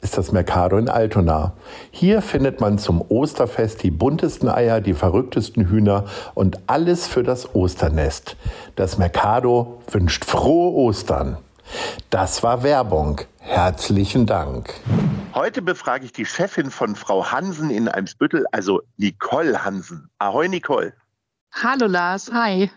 [0.00, 1.52] ist das Mercado in Altona.
[1.90, 7.54] Hier findet man zum Osterfest die buntesten Eier, die verrücktesten Hühner und alles für das
[7.54, 8.36] Osternest.
[8.76, 11.38] Das Mercado wünscht frohe Ostern.
[12.10, 13.20] Das war Werbung.
[13.40, 14.72] Herzlichen Dank.
[15.34, 20.10] Heute befrage ich die Chefin von Frau Hansen in Eimsbüttel, also Nicole Hansen.
[20.18, 20.92] Ahoi, Nicole.
[21.52, 22.70] Hallo Lars, hi.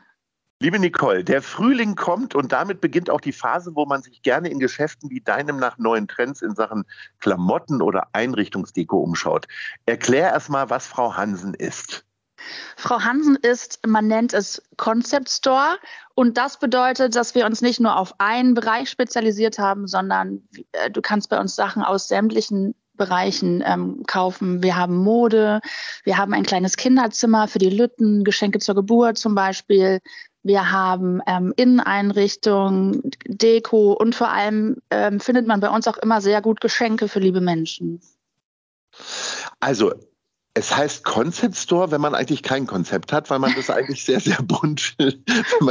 [0.61, 4.47] Liebe Nicole, der Frühling kommt und damit beginnt auch die Phase, wo man sich gerne
[4.47, 6.83] in Geschäften wie deinem nach neuen Trends in Sachen
[7.19, 9.47] Klamotten oder Einrichtungsdeko umschaut.
[9.87, 12.05] Erklär erstmal, was Frau Hansen ist.
[12.77, 15.79] Frau Hansen ist, man nennt es Concept Store
[16.13, 20.91] und das bedeutet, dass wir uns nicht nur auf einen Bereich spezialisiert haben, sondern äh,
[20.91, 24.61] du kannst bei uns Sachen aus sämtlichen Bereichen ähm, kaufen.
[24.61, 25.61] Wir haben Mode,
[26.03, 30.01] wir haben ein kleines Kinderzimmer für die Lütten, Geschenke zur Geburt zum Beispiel.
[30.43, 36.21] Wir haben ähm, Inneneinrichtungen, Deko und vor allem ähm, findet man bei uns auch immer
[36.21, 38.01] sehr gut Geschenke für liebe Menschen.
[39.59, 39.93] Also
[40.53, 44.19] es heißt Concept Store, wenn man eigentlich kein Konzept hat, weil man das eigentlich sehr,
[44.19, 44.95] sehr bunt,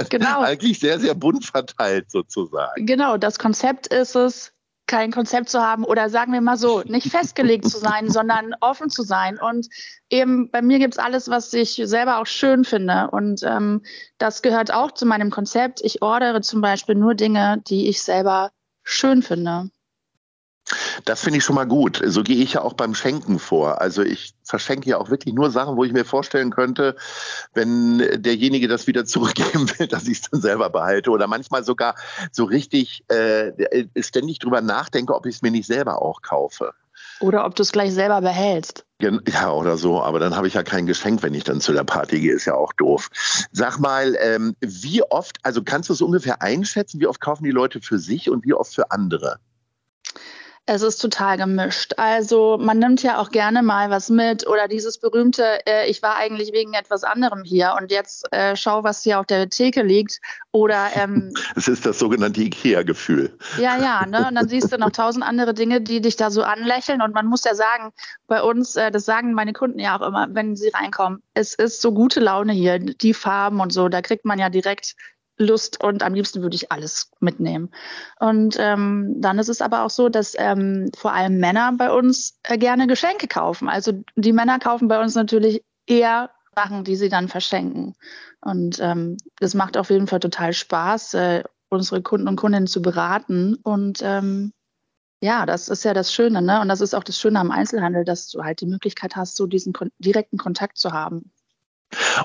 [0.09, 0.41] genau.
[0.41, 2.87] eigentlich sehr, sehr bunt verteilt sozusagen.
[2.87, 4.53] Genau, das Konzept ist es,
[4.91, 8.91] kein Konzept zu haben oder sagen wir mal so, nicht festgelegt zu sein, sondern offen
[8.91, 9.39] zu sein.
[9.39, 9.69] Und
[10.11, 13.09] eben bei mir gibt es alles, was ich selber auch schön finde.
[13.13, 13.83] Und ähm,
[14.19, 15.81] das gehört auch zu meinem Konzept.
[15.83, 18.51] Ich ordere zum Beispiel nur Dinge, die ich selber
[18.83, 19.71] schön finde.
[21.05, 22.03] Das finde ich schon mal gut.
[22.05, 23.81] So gehe ich ja auch beim Schenken vor.
[23.81, 26.97] Also ich verschenke ja auch wirklich nur Sachen, wo ich mir vorstellen könnte,
[27.55, 31.11] wenn derjenige das wieder zurückgeben will, dass ich es dann selber behalte.
[31.11, 31.95] Oder manchmal sogar
[32.33, 33.53] so richtig äh,
[34.01, 36.73] ständig drüber nachdenke, ob ich es mir nicht selber auch kaufe.
[37.21, 38.85] Oder ob du es gleich selber behältst.
[39.01, 40.03] Ja, oder so.
[40.03, 42.33] Aber dann habe ich ja kein Geschenk, wenn ich dann zu der Party gehe.
[42.33, 43.11] Ist ja auch doof.
[43.53, 47.51] Sag mal, ähm, wie oft, also kannst du es ungefähr einschätzen, wie oft kaufen die
[47.51, 49.39] Leute für sich und wie oft für andere?
[50.67, 51.95] Es ist total gemischt.
[51.97, 56.17] Also man nimmt ja auch gerne mal was mit oder dieses berühmte, äh, ich war
[56.17, 60.21] eigentlich wegen etwas anderem hier und jetzt äh, schau, was hier auf der Theke liegt.
[60.53, 63.37] Oder ähm, es ist das sogenannte IKEA-Gefühl.
[63.59, 64.29] Ja, ja, ne?
[64.29, 67.03] Und dann siehst du noch tausend andere Dinge, die dich da so anlächeln.
[67.03, 67.93] Und man muss ja sagen,
[68.27, 71.81] bei uns, äh, das sagen meine Kunden ja auch immer, wenn sie reinkommen, es ist
[71.81, 74.95] so gute Laune hier, die Farben und so, da kriegt man ja direkt
[75.41, 77.71] Lust und am liebsten würde ich alles mitnehmen.
[78.19, 82.39] Und ähm, dann ist es aber auch so, dass ähm, vor allem Männer bei uns
[82.43, 83.69] äh, gerne Geschenke kaufen.
[83.69, 87.95] Also die Männer kaufen bei uns natürlich eher Sachen, die sie dann verschenken.
[88.43, 92.83] Und ähm, das macht auf jeden Fall total Spaß, äh, unsere Kunden und Kundinnen zu
[92.83, 93.55] beraten.
[93.63, 94.53] Und ähm,
[95.23, 96.61] ja, das ist ja das Schöne, ne?
[96.61, 99.47] Und das ist auch das Schöne am Einzelhandel, dass du halt die Möglichkeit hast, so
[99.47, 101.31] diesen kon direkten Kontakt zu haben.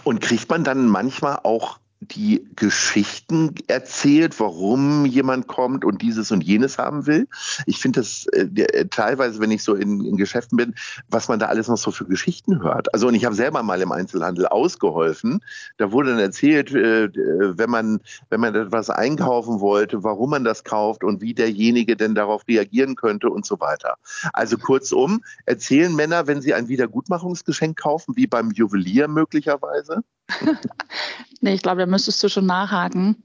[0.04, 6.44] Und kriegt man dann manchmal auch die Geschichten erzählt, warum jemand kommt und dieses und
[6.44, 7.28] jenes haben will.
[7.66, 10.76] Ich finde das äh, äh, teilweise, wenn ich so in, in, Geschäften bin,
[11.10, 12.94] was man da alles noch so für Geschichten hört.
[12.94, 15.40] Also und ich habe selber mal im Einzelhandel ausgeholfen.
[15.78, 20.64] Da wurde dann erzählt, äh, wenn man wenn man etwas einkaufen wollte, warum man das
[20.64, 23.96] kauft und wie derjenige denn darauf reagieren könnte und so weiter.
[24.34, 30.04] Also kurzum, erzählen Männer, wenn sie ein Wiedergutmachungsgeschenk kaufen, wie beim Juwelier möglicherweise?
[31.42, 33.24] nee, ich glaube, da müsstest du schon nachhaken.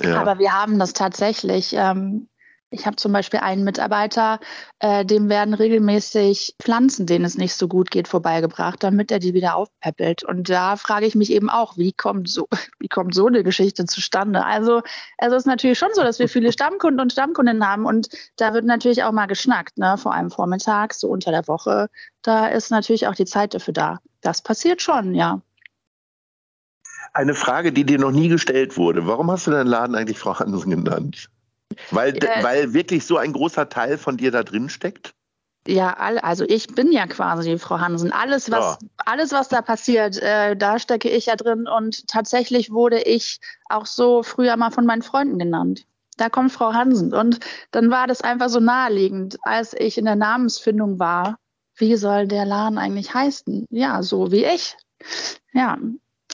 [0.00, 0.20] Ja.
[0.20, 1.74] Aber wir haben das tatsächlich.
[1.74, 2.28] Ähm,
[2.72, 4.40] ich habe zum Beispiel einen Mitarbeiter,
[4.78, 9.34] äh, dem werden regelmäßig Pflanzen, denen es nicht so gut geht, vorbeigebracht, damit er die
[9.34, 10.24] wieder aufpäppelt.
[10.24, 12.48] Und da frage ich mich eben auch, wie kommt so,
[12.80, 14.44] wie kommt so eine Geschichte zustande?
[14.46, 14.80] Also
[15.18, 18.64] es ist natürlich schon so, dass wir viele Stammkunden und Stammkundinnen haben und da wird
[18.64, 19.98] natürlich auch mal geschnackt, ne?
[19.98, 21.88] vor allem vormittags, so unter der Woche.
[22.22, 24.00] Da ist natürlich auch die Zeit dafür da.
[24.22, 25.42] Das passiert schon, ja.
[27.12, 29.06] Eine Frage, die dir noch nie gestellt wurde.
[29.06, 31.28] Warum hast du deinen Laden eigentlich Frau Hansen genannt?
[31.90, 35.14] Weil, äh, weil wirklich so ein großer Teil von dir da drin steckt?
[35.66, 38.12] Ja, also ich bin ja quasi Frau Hansen.
[38.12, 38.88] Alles, was, ja.
[38.96, 41.68] alles, was da passiert, äh, da stecke ich ja drin.
[41.68, 45.86] Und tatsächlich wurde ich auch so früher mal von meinen Freunden genannt.
[46.16, 47.14] Da kommt Frau Hansen.
[47.14, 47.38] Und
[47.70, 51.38] dann war das einfach so naheliegend, als ich in der Namensfindung war.
[51.76, 53.66] Wie soll der Laden eigentlich heißen?
[53.70, 54.76] Ja, so wie ich
[55.52, 55.78] Ja,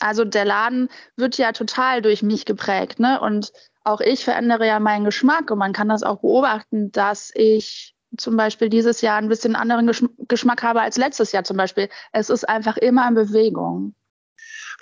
[0.01, 3.21] also der Laden wird ja total durch mich geprägt, ne?
[3.21, 3.53] Und
[3.85, 8.37] auch ich verändere ja meinen Geschmack und man kann das auch beobachten, dass ich zum
[8.37, 9.91] Beispiel dieses Jahr ein bisschen anderen
[10.29, 11.89] Geschmack habe als letztes Jahr zum Beispiel.
[12.13, 13.95] Es ist einfach immer in Bewegung.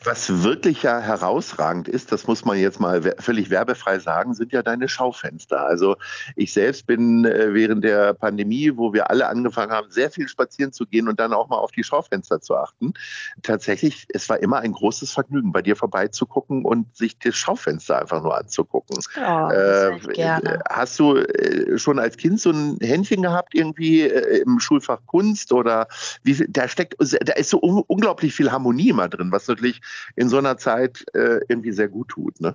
[0.05, 4.63] Was wirklich ja herausragend ist, das muss man jetzt mal völlig werbefrei sagen, sind ja
[4.63, 5.65] deine Schaufenster.
[5.67, 5.97] Also
[6.37, 10.73] ich selbst bin äh, während der Pandemie, wo wir alle angefangen haben, sehr viel spazieren
[10.73, 12.93] zu gehen und dann auch mal auf die Schaufenster zu achten.
[13.43, 18.23] Tatsächlich, es war immer ein großes Vergnügen, bei dir vorbeizugucken und sich das Schaufenster einfach
[18.23, 18.99] nur anzugucken.
[19.17, 20.61] Oh, äh, gerne.
[20.69, 25.53] Hast du äh, schon als Kind so ein Händchen gehabt irgendwie äh, im Schulfach Kunst
[25.53, 25.89] oder
[26.23, 29.81] wie, da steckt, da ist so un unglaublich viel Harmonie immer drin, was natürlich
[30.15, 32.41] in so einer Zeit äh, irgendwie sehr gut tut.
[32.41, 32.55] Ne?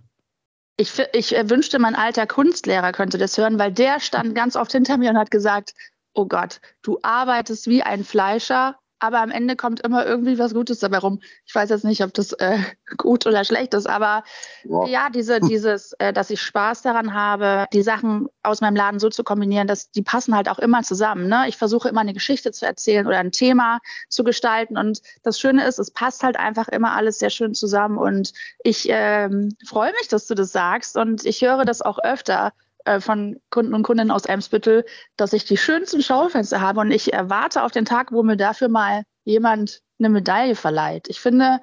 [0.78, 4.72] Ich, ich äh, wünschte, mein alter Kunstlehrer könnte das hören, weil der stand ganz oft
[4.72, 5.74] hinter mir und hat gesagt,
[6.13, 10.80] oh Gott, du arbeitest wie ein Fleischer aber am Ende kommt immer irgendwie was Gutes
[10.80, 11.19] dabei rum.
[11.45, 12.59] Ich weiß jetzt nicht, ob das äh,
[12.98, 14.24] gut oder schlecht ist, aber
[14.63, 19.00] ja, ja diese, dieses, äh, dass ich Spaß daran habe, die Sachen aus meinem Laden
[19.00, 21.27] so zu kombinieren, dass die passen halt auch immer zusammen.
[21.27, 21.45] Ne?
[21.48, 25.65] Ich versuche immer eine Geschichte zu erzählen oder ein Thema zu gestalten und das Schöne
[25.65, 28.33] ist, es passt halt einfach immer alles sehr schön zusammen und
[28.63, 32.53] ich ähm, freue mich, dass du das sagst und ich höre das auch öfter
[33.00, 34.86] von Kunden und Kundinnen aus Eimsbüttel,
[35.18, 38.69] dass ich die schönsten Schaufenster habe und ich erwarte auf den Tag, wo mir dafür
[38.69, 41.07] mal jemand eine Medaille verleiht.
[41.10, 41.60] Ich finde,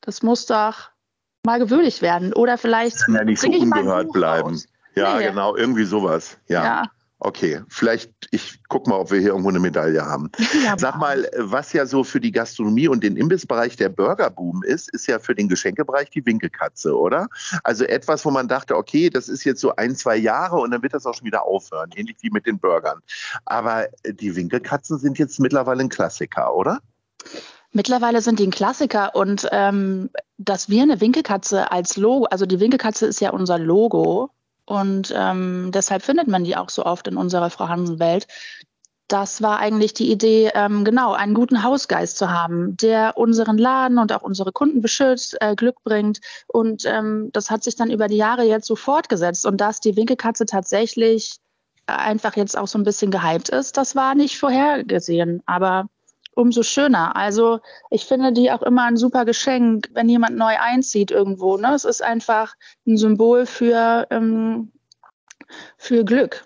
[0.00, 0.90] das muss doch
[1.44, 4.62] mal gewürdigt werden oder vielleicht ja nicht so ungehört bleiben.
[4.94, 5.26] Ja, nee.
[5.26, 6.38] genau, irgendwie sowas.
[6.48, 6.64] ja.
[6.64, 6.82] ja.
[7.24, 10.30] Okay, vielleicht, ich guck mal, ob wir hier irgendwo eine Medaille haben.
[10.64, 14.92] Ja, Sag mal, was ja so für die Gastronomie und den Imbissbereich der Burgerboom ist,
[14.92, 17.28] ist ja für den Geschenkebereich die Winkelkatze, oder?
[17.62, 20.82] Also etwas, wo man dachte, okay, das ist jetzt so ein, zwei Jahre und dann
[20.82, 23.00] wird das auch schon wieder aufhören, ähnlich wie mit den Burgern.
[23.44, 26.80] Aber die Winkelkatzen sind jetzt mittlerweile ein Klassiker, oder?
[27.72, 32.60] Mittlerweile sind die ein Klassiker und ähm, dass wir eine Winkelkatze als Logo, also die
[32.60, 34.30] Winkelkatze ist ja unser Logo
[34.72, 38.26] und ähm, deshalb findet man die auch so oft in unserer Frau Hansen-Welt.
[39.06, 43.98] Das war eigentlich die Idee, ähm, genau, einen guten Hausgeist zu haben, der unseren Laden
[43.98, 46.20] und auch unsere Kunden beschützt, äh, Glück bringt.
[46.46, 49.44] Und ähm, das hat sich dann über die Jahre jetzt so fortgesetzt.
[49.44, 51.36] Und dass die Winkelkatze tatsächlich
[51.84, 55.42] einfach jetzt auch so ein bisschen gehypt ist, das war nicht vorhergesehen.
[55.44, 55.90] Aber
[56.34, 57.16] umso schöner.
[57.16, 61.56] Also ich finde die auch immer ein super Geschenk, wenn jemand neu einzieht irgendwo.
[61.56, 61.74] Ne?
[61.74, 62.54] Es ist einfach
[62.86, 64.72] ein Symbol für, ähm,
[65.76, 66.44] für Glück.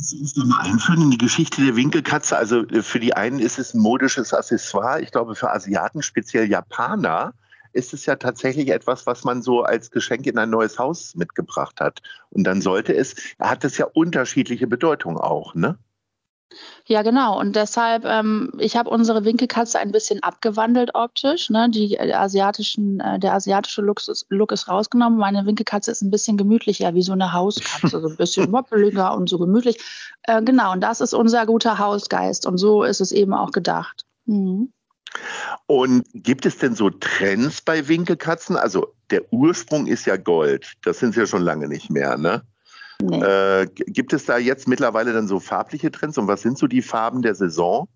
[0.00, 2.36] Sie nochmal einführen in die Geschichte der Winkelkatze.
[2.36, 5.00] Also äh, für die einen ist es ein modisches Accessoire.
[5.00, 7.34] Ich glaube, für Asiaten, speziell Japaner,
[7.72, 11.80] ist es ja tatsächlich etwas, was man so als Geschenk in ein neues Haus mitgebracht
[11.80, 12.00] hat.
[12.30, 15.78] Und dann sollte es, hat es ja unterschiedliche Bedeutungen auch, ne?
[16.86, 17.38] Ja, genau.
[17.38, 21.50] Und deshalb, ähm, ich habe unsere Winkelkatze ein bisschen abgewandelt optisch.
[21.50, 21.68] Ne?
[21.70, 25.18] Die äh, asiatischen, äh, der asiatische Look ist, Look ist rausgenommen.
[25.18, 29.28] Meine Winkelkatze ist ein bisschen gemütlicher, wie so eine Hauskatze, so ein bisschen moppeliger und
[29.28, 29.78] so gemütlich.
[30.22, 32.46] Äh, genau, und das ist unser guter Hausgeist.
[32.46, 34.06] Und so ist es eben auch gedacht.
[34.24, 34.72] Mhm.
[35.66, 38.56] Und gibt es denn so Trends bei Winkelkatzen?
[38.56, 40.72] Also der Ursprung ist ja Gold.
[40.82, 42.42] Das sind sie ja schon lange nicht mehr, ne?
[43.00, 43.20] Nee.
[43.20, 46.82] Äh, gibt es da jetzt mittlerweile dann so farbliche Trends und was sind so die
[46.82, 47.88] Farben der Saison?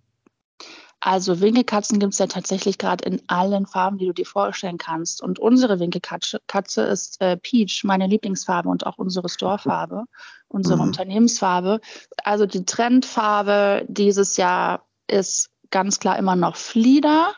[1.05, 5.21] Also Winkelkatzen gibt es ja tatsächlich gerade in allen Farben, die du dir vorstellen kannst.
[5.21, 10.05] Und unsere Winkelkatze Katze ist äh, Peach, meine Lieblingsfarbe und auch unsere Storefarbe,
[10.49, 10.83] unsere mhm.
[10.83, 11.81] Unternehmensfarbe.
[12.23, 17.33] Also die Trendfarbe dieses Jahr ist ganz klar immer noch Flieder.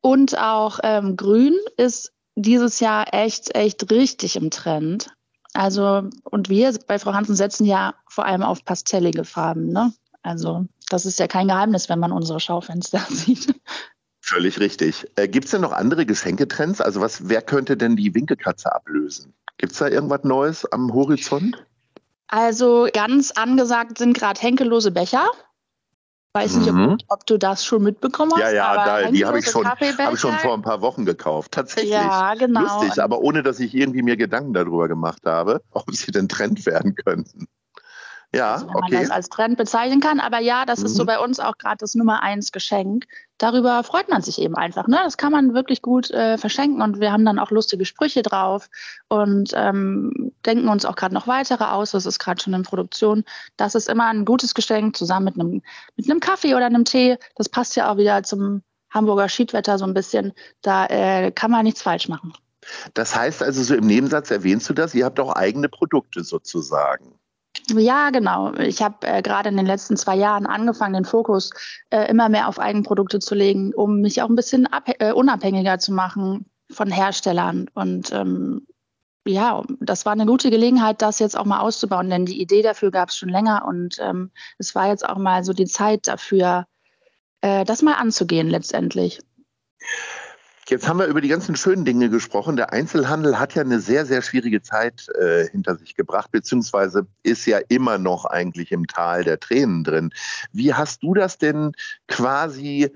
[0.00, 5.12] Und auch ähm, Grün ist dieses Jahr echt, echt richtig im Trend.
[5.54, 9.68] Also, und wir bei Frau Hansen setzen ja vor allem auf pastellige Farben.
[9.68, 9.92] Ne?
[10.22, 13.54] Also, das ist ja kein Geheimnis, wenn man unsere Schaufenster sieht.
[14.20, 15.06] Völlig richtig.
[15.16, 16.80] Äh, Gibt es denn noch andere Geschenketrends?
[16.80, 19.34] Also, was, wer könnte denn die Winkelkatze ablösen?
[19.58, 21.64] Gibt es da irgendwas Neues am Horizont?
[22.28, 25.26] Also, ganz angesagt sind gerade henkelose Becher.
[26.34, 26.92] Weiß nicht, mhm.
[26.92, 28.40] ob, ob, du das schon mitbekommen hast.
[28.40, 31.52] Ja, ja, da, die habe ich, schon, hab ich schon vor ein paar Wochen gekauft.
[31.52, 31.92] Tatsächlich.
[31.92, 32.62] Ja, genau.
[32.62, 36.64] Lustig, aber ohne, dass ich irgendwie mir Gedanken darüber gemacht habe, ob sie denn Trend
[36.64, 37.48] werden könnten.
[38.34, 38.94] Ja, also, wenn okay.
[38.94, 40.18] man das als Trend bezeichnen kann.
[40.18, 40.86] Aber ja, das mhm.
[40.86, 41.06] ist so mhm.
[41.06, 43.04] bei uns auch gerade das Nummer eins Geschenk.
[43.36, 44.86] Darüber freut man sich eben einfach.
[44.86, 44.98] Ne?
[45.04, 48.70] Das kann man wirklich gut äh, verschenken und wir haben dann auch lustige Sprüche drauf
[49.08, 51.90] und ähm, denken uns auch gerade noch weitere aus.
[51.90, 53.24] Das ist gerade schon in Produktion.
[53.56, 55.62] Das ist immer ein gutes Geschenk zusammen mit einem,
[55.96, 57.18] mit einem Kaffee oder einem Tee.
[57.36, 60.32] Das passt ja auch wieder zum Hamburger Schiedwetter so ein bisschen.
[60.62, 62.32] Da äh, kann man nichts falsch machen.
[62.94, 67.18] Das heißt also, so im Nebensatz erwähnst du das, ihr habt auch eigene Produkte sozusagen.
[67.68, 68.52] Ja, genau.
[68.54, 71.50] Ich habe äh, gerade in den letzten zwei Jahren angefangen, den Fokus
[71.90, 75.92] äh, immer mehr auf Eigenprodukte zu legen, um mich auch ein bisschen äh, unabhängiger zu
[75.92, 77.68] machen von Herstellern.
[77.74, 78.66] Und ähm,
[79.26, 82.90] ja, das war eine gute Gelegenheit, das jetzt auch mal auszubauen, denn die Idee dafür
[82.90, 86.66] gab es schon länger und ähm, es war jetzt auch mal so die Zeit dafür,
[87.40, 89.20] äh, das mal anzugehen letztendlich.
[90.68, 92.56] Jetzt haben wir über die ganzen schönen Dinge gesprochen.
[92.56, 97.46] Der Einzelhandel hat ja eine sehr, sehr schwierige Zeit äh, hinter sich gebracht, beziehungsweise ist
[97.46, 100.10] ja immer noch eigentlich im Tal der Tränen drin.
[100.52, 101.72] Wie hast du das denn
[102.06, 102.92] quasi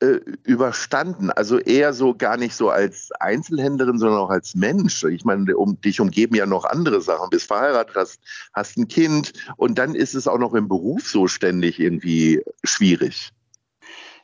[0.00, 1.30] äh, überstanden?
[1.30, 5.04] Also eher so gar nicht so als Einzelhändlerin, sondern auch als Mensch.
[5.04, 7.28] Ich meine, um dich umgeben ja noch andere Sachen.
[7.28, 8.20] Bist verheiratet, hast,
[8.54, 13.30] hast ein Kind und dann ist es auch noch im Beruf so ständig irgendwie schwierig.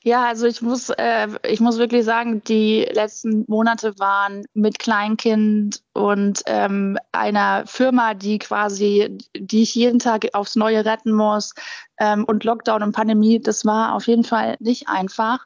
[0.06, 5.82] Ja, also ich muss, äh, ich muss wirklich sagen, die letzten Monate waren mit Kleinkind
[5.94, 11.54] und ähm, einer Firma, die quasi, die ich jeden Tag aufs Neue retten muss
[11.98, 15.44] ähm, und Lockdown und Pandemie, das war auf jeden Fall nicht einfach.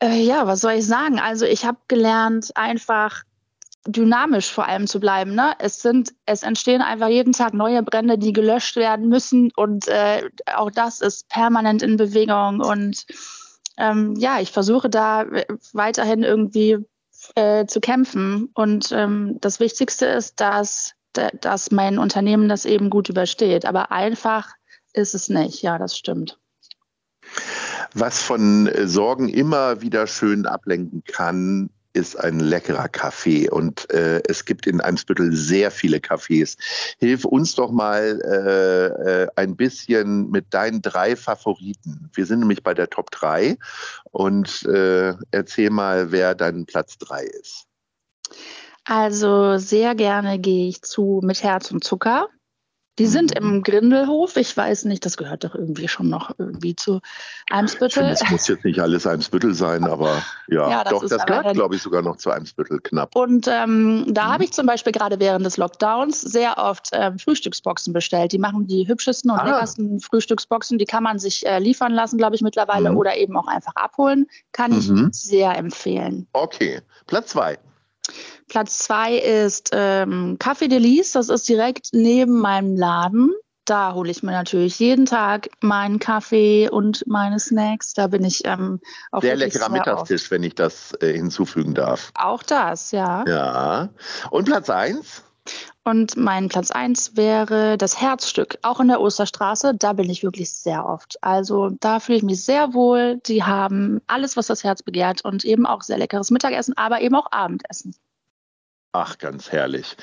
[0.00, 1.18] Äh, ja, was soll ich sagen?
[1.18, 3.24] Also ich habe gelernt, einfach
[3.88, 5.34] dynamisch vor allem zu bleiben.
[5.34, 5.52] Ne?
[5.58, 10.30] Es sind, es entstehen einfach jeden Tag neue Brände, die gelöscht werden müssen und äh,
[10.54, 13.04] auch das ist permanent in Bewegung und
[13.76, 15.26] ähm, ja, ich versuche da
[15.72, 16.78] weiterhin irgendwie
[17.34, 18.50] äh, zu kämpfen.
[18.54, 20.92] Und ähm, das Wichtigste ist, dass,
[21.40, 23.66] dass mein Unternehmen das eben gut übersteht.
[23.66, 24.52] Aber einfach
[24.92, 25.62] ist es nicht.
[25.62, 26.38] Ja, das stimmt.
[27.94, 34.44] Was von Sorgen immer wieder schön ablenken kann, ist ein leckerer Kaffee und äh, es
[34.44, 36.56] gibt in Eimsbüttel sehr viele Cafés.
[36.98, 42.10] Hilf uns doch mal äh, äh, ein bisschen mit deinen drei Favoriten.
[42.12, 43.56] Wir sind nämlich bei der Top 3
[44.10, 47.66] und äh, erzähl mal, wer dein Platz 3 ist.
[48.84, 52.28] Also sehr gerne gehe ich zu mit Herz und Zucker.
[52.98, 53.54] Die sind mhm.
[53.54, 54.36] im Grindelhof.
[54.36, 57.00] Ich weiß nicht, das gehört doch irgendwie schon noch irgendwie zu
[57.50, 58.04] Eimsbüttel.
[58.04, 61.74] Es muss jetzt nicht alles Eimsbüttel sein, aber ja, ja das doch, das gehört, glaube
[61.74, 63.16] ich, sogar noch zu Eimsbüttel knapp.
[63.16, 64.28] Und ähm, da mhm.
[64.28, 68.30] habe ich zum Beispiel gerade während des Lockdowns sehr oft ähm, Frühstücksboxen bestellt.
[68.30, 69.44] Die machen die hübschesten und ah.
[69.44, 70.78] leckersten Frühstücksboxen.
[70.78, 72.96] Die kann man sich äh, liefern lassen, glaube ich, mittlerweile mhm.
[72.96, 74.26] oder eben auch einfach abholen.
[74.52, 75.08] Kann ich mhm.
[75.12, 76.28] sehr empfehlen.
[76.32, 77.58] Okay, Platz zwei.
[78.48, 81.12] Platz zwei ist ähm, Café Delice.
[81.12, 83.32] Das ist direkt neben meinem Laden.
[83.64, 87.94] Da hole ich mir natürlich jeden Tag meinen Kaffee und meine Snacks.
[87.94, 88.78] Da bin ich ähm,
[89.10, 92.12] auch sehr leckerer sehr Mittagstisch, wenn ich das äh, hinzufügen darf.
[92.14, 93.24] Auch das, ja.
[93.26, 93.88] Ja.
[94.30, 95.23] Und Platz eins?
[95.84, 99.74] Und mein Platz eins wäre das Herzstück, auch in der Osterstraße.
[99.74, 101.22] Da bin ich wirklich sehr oft.
[101.22, 103.20] Also da fühle ich mich sehr wohl.
[103.26, 107.14] Die haben alles, was das Herz begehrt und eben auch sehr leckeres Mittagessen, aber eben
[107.14, 107.94] auch Abendessen.
[108.96, 109.96] Ach, ganz herrlich.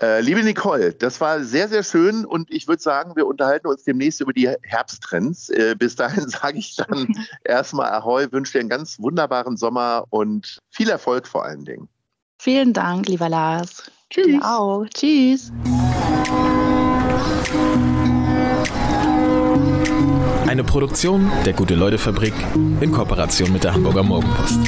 [0.00, 3.82] Äh, liebe Nicole, das war sehr, sehr schön und ich würde sagen, wir unterhalten uns
[3.82, 5.50] demnächst über die Herbsttrends.
[5.50, 7.08] Äh, bis dahin sage ich dann
[7.44, 11.88] erstmal Ahoi, wünsche dir einen ganz wunderbaren Sommer und viel Erfolg vor allen Dingen.
[12.38, 13.90] Vielen Dank, lieber Lars.
[14.12, 14.26] Tschüss.
[14.26, 14.84] Dir auch.
[14.92, 15.50] Tschüss.
[20.46, 22.34] Eine Produktion der Gute-Leute-Fabrik
[22.82, 24.60] in Kooperation mit der Hamburger Morgenpost.